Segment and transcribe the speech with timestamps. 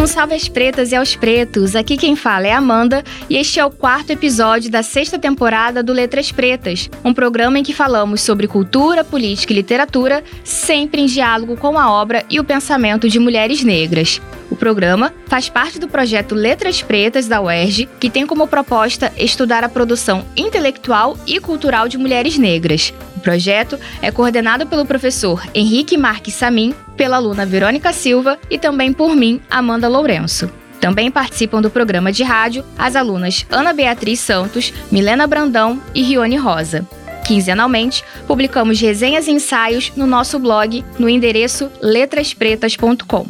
[0.00, 1.76] Um salve às pretas e aos pretos.
[1.76, 5.92] Aqui quem fala é Amanda e este é o quarto episódio da sexta temporada do
[5.92, 11.54] Letras Pretas, um programa em que falamos sobre cultura, política e literatura, sempre em diálogo
[11.54, 14.22] com a obra e o pensamento de mulheres negras.
[14.50, 19.62] O programa faz parte do projeto Letras Pretas da UERJ, que tem como proposta estudar
[19.64, 22.94] a produção intelectual e cultural de mulheres negras.
[23.20, 28.94] O projeto é coordenado pelo professor Henrique Marques Samin, pela aluna Verônica Silva e também
[28.94, 30.50] por mim, Amanda Lourenço.
[30.80, 36.38] Também participam do programa de rádio as alunas Ana Beatriz Santos, Milena Brandão e Rione
[36.38, 36.88] Rosa.
[37.26, 43.26] Quinzenalmente, publicamos resenhas e ensaios no nosso blog no endereço letraspretas.com.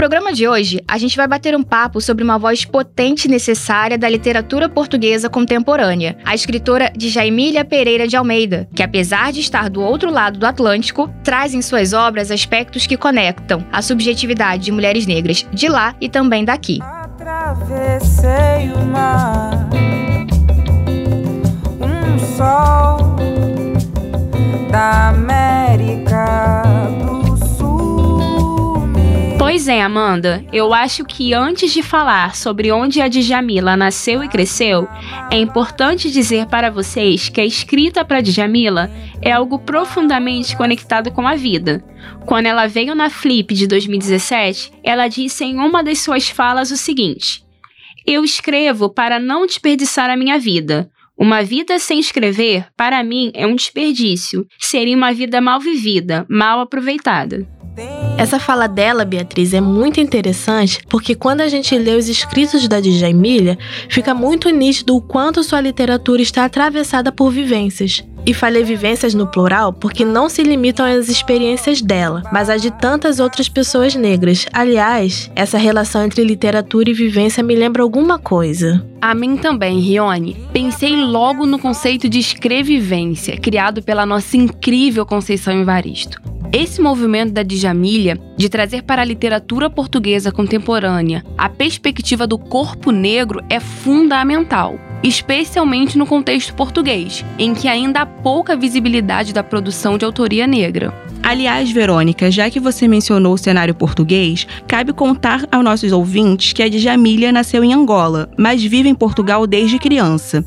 [0.00, 3.98] Programa de hoje, a gente vai bater um papo sobre uma voz potente e necessária
[3.98, 9.82] da literatura portuguesa contemporânea, a escritora Djaimília Pereira de Almeida, que apesar de estar do
[9.82, 15.06] outro lado do Atlântico, traz em suas obras aspectos que conectam a subjetividade de mulheres
[15.06, 16.78] negras de lá e também daqui.
[16.80, 19.68] Atravessei o mar,
[21.78, 23.16] um sol
[24.70, 26.49] da América
[29.60, 30.42] Pois é, Amanda.
[30.50, 34.88] Eu acho que antes de falar sobre onde a Djamila nasceu e cresceu,
[35.30, 41.28] é importante dizer para vocês que a escrita para Djamila é algo profundamente conectado com
[41.28, 41.84] a vida.
[42.24, 46.76] Quando ela veio na Flip de 2017, ela disse em uma das suas falas o
[46.78, 47.44] seguinte:
[48.06, 50.90] Eu escrevo para não desperdiçar a minha vida.
[51.18, 54.46] Uma vida sem escrever, para mim, é um desperdício.
[54.58, 57.46] Seria uma vida mal vivida, mal aproveitada.
[58.20, 62.78] Essa fala dela, Beatriz, é muito interessante porque quando a gente lê os escritos da
[62.78, 68.04] Djamília, fica muito nítido o quanto sua literatura está atravessada por vivências.
[68.26, 72.70] E falei vivências no plural porque não se limitam às experiências dela, mas às de
[72.70, 74.46] tantas outras pessoas negras.
[74.52, 78.86] Aliás, essa relação entre literatura e vivência me lembra alguma coisa.
[79.00, 80.36] A mim também, Rione.
[80.52, 86.29] Pensei logo no conceito de escrevivência, criado pela nossa incrível Conceição Evaristo.
[86.52, 92.90] Esse movimento da Djamília de trazer para a literatura portuguesa contemporânea a perspectiva do corpo
[92.90, 99.96] negro é fundamental, especialmente no contexto português, em que ainda há pouca visibilidade da produção
[99.96, 100.92] de autoria negra.
[101.30, 106.60] Aliás, Verônica, já que você mencionou o cenário português, cabe contar aos nossos ouvintes que
[106.60, 110.44] a Djamília nasceu em Angola, mas vive em Portugal desde criança.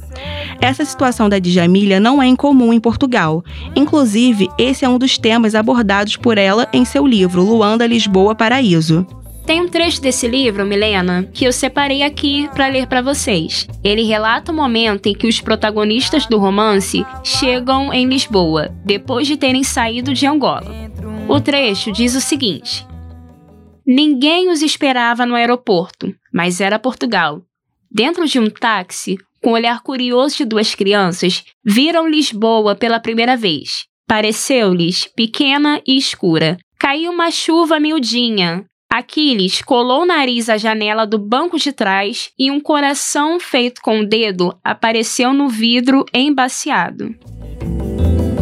[0.59, 3.45] Essa situação da Djamília não é incomum em Portugal.
[3.73, 9.07] Inclusive, esse é um dos temas abordados por ela em seu livro Luanda, Lisboa, Paraíso.
[9.46, 13.68] Tem um trecho desse livro, Milena, que eu separei aqui para ler para vocês.
[13.84, 19.36] Ele relata o momento em que os protagonistas do romance chegam em Lisboa, depois de
[19.36, 20.72] terem saído de Angola.
[21.28, 22.88] O trecho diz o seguinte:
[23.86, 27.42] Ninguém os esperava no aeroporto, mas era Portugal.
[27.92, 33.36] Dentro de um táxi, com o olhar curioso de duas crianças, viram Lisboa pela primeira
[33.36, 33.86] vez.
[34.08, 36.58] Pareceu-lhes pequena e escura.
[36.80, 42.52] Caiu uma chuva miudinha, Aquiles colou o nariz à janela do banco de trás e
[42.52, 47.09] um coração feito com o dedo apareceu no vidro embaciado.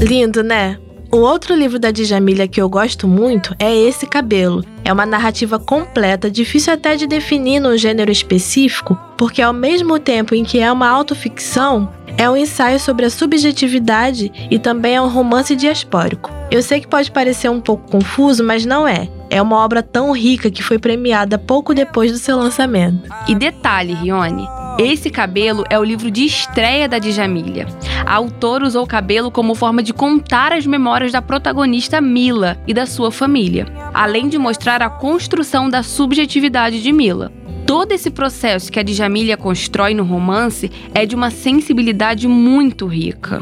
[0.02, 0.78] Lindo, né?
[1.14, 4.62] Um outro livro da Djamília que eu gosto muito é Esse Cabelo.
[4.84, 10.36] É uma narrativa completa, difícil até de definir num gênero específico, porque ao mesmo tempo
[10.36, 15.08] em que é uma autoficção, é um ensaio sobre a subjetividade e também é um
[15.08, 16.30] romance diaspórico.
[16.52, 20.12] Eu sei que pode parecer um pouco confuso, mas não é é uma obra tão
[20.12, 23.10] rica que foi premiada pouco depois do seu lançamento.
[23.28, 24.46] E detalhe, Rione,
[24.78, 27.66] esse cabelo é o livro de estreia da Djamília.
[28.06, 32.74] A autora usou o cabelo como forma de contar as memórias da protagonista Mila e
[32.74, 37.32] da sua família, além de mostrar a construção da subjetividade de Mila.
[37.72, 43.42] Todo esse processo que a Djamília constrói no romance é de uma sensibilidade muito rica.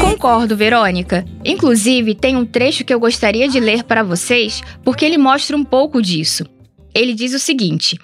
[0.00, 1.24] Concordo, Verônica.
[1.44, 5.64] Inclusive, tem um trecho que eu gostaria de ler para vocês, porque ele mostra um
[5.64, 6.46] pouco disso.
[6.94, 7.98] Ele diz o seguinte: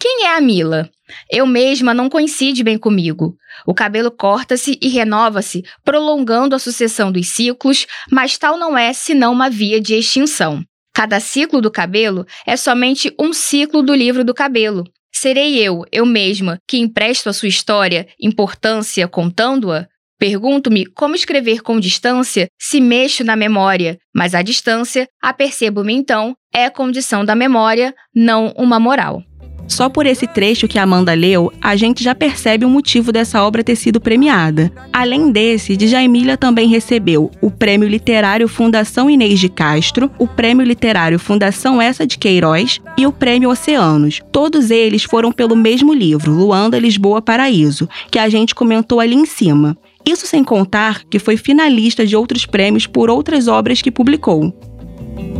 [0.00, 0.90] Quem é a Mila?
[1.30, 3.36] Eu mesma não coincide bem comigo.
[3.64, 9.32] O cabelo corta-se e renova-se, prolongando a sucessão dos ciclos, mas tal não é senão
[9.32, 10.64] uma via de extinção.
[10.94, 14.84] Cada ciclo do cabelo é somente um ciclo do livro do cabelo.
[15.12, 19.86] Serei eu, eu mesma, que empresto a sua história importância contando-a?
[20.18, 26.70] Pergunto-me como escrever com distância se mexo na memória, mas a distância, apercebo-me então, é
[26.70, 29.22] condição da memória, não uma moral.
[29.66, 33.64] Só por esse trecho que Amanda leu, a gente já percebe o motivo dessa obra
[33.64, 34.70] ter sido premiada.
[34.92, 41.18] Além desse, Djamila também recebeu o Prêmio Literário Fundação Inês de Castro, o Prêmio Literário
[41.18, 44.20] Fundação Essa de Queiroz e o Prêmio Oceanos.
[44.30, 49.26] Todos eles foram pelo mesmo livro, Luanda, Lisboa, Paraíso, que a gente comentou ali em
[49.26, 49.76] cima.
[50.04, 54.52] Isso sem contar que foi finalista de outros prêmios por outras obras que publicou.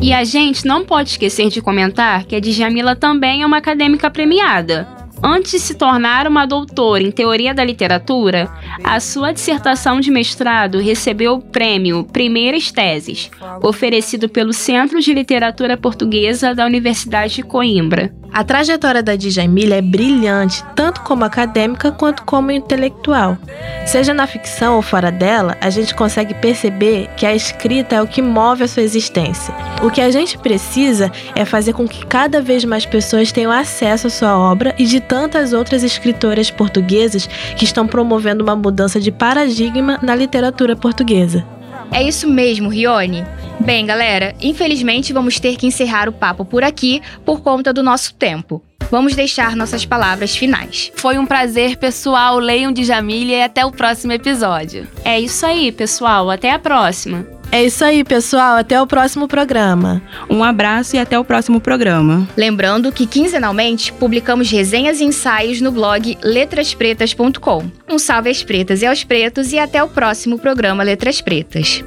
[0.00, 4.10] E a gente não pode esquecer de comentar que a Djamila também é uma acadêmica
[4.10, 4.88] premiada.
[5.22, 8.50] Antes de se tornar uma doutora em teoria da literatura,
[8.82, 13.30] a sua dissertação de mestrado recebeu o prêmio Primeiras Teses,
[13.62, 18.12] oferecido pelo Centro de Literatura Portuguesa da Universidade de Coimbra.
[18.32, 23.36] A trajetória da Djamila é brilhante, tanto como acadêmica quanto como intelectual.
[23.84, 28.06] Seja na ficção ou fora dela, a gente consegue perceber que a escrita é o
[28.06, 29.54] que move a sua existência.
[29.82, 34.06] O que a gente precisa é fazer com que cada vez mais pessoas tenham acesso
[34.06, 37.26] à sua obra e de tantas outras escritoras portuguesas
[37.56, 41.44] que estão promovendo uma mudança de paradigma na literatura portuguesa.
[41.90, 43.22] É isso mesmo, Rione.
[43.60, 48.14] Bem, galera, infelizmente vamos ter que encerrar o papo por aqui por conta do nosso
[48.14, 48.62] tempo.
[48.90, 50.92] Vamos deixar nossas palavras finais.
[50.96, 52.38] Foi um prazer, pessoal.
[52.38, 54.86] Leiam de Jamília e até o próximo episódio.
[55.02, 56.30] É isso aí, pessoal.
[56.30, 57.26] Até a próxima.
[57.50, 58.56] É isso aí, pessoal.
[58.56, 60.02] Até o próximo programa.
[60.28, 62.28] Um abraço e até o próximo programa.
[62.36, 67.70] Lembrando que quinzenalmente publicamos resenhas e ensaios no blog letraspretas.com.
[67.88, 71.82] Um salve às pretas e aos pretos e até o próximo programa Letras Pretas.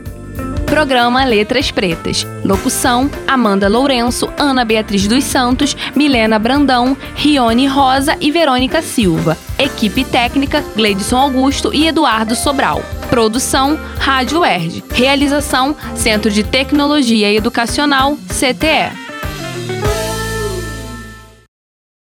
[0.75, 2.27] Programa Letras Pretas.
[2.43, 9.37] Locução: Amanda Lourenço, Ana Beatriz dos Santos, Milena Brandão, Rione Rosa e Verônica Silva.
[9.57, 12.83] Equipe técnica: Gleidson Augusto e Eduardo Sobral.
[13.09, 14.83] Produção: Rádio Erd.
[14.91, 19.94] Realização: Centro de Tecnologia Educacional, CTE.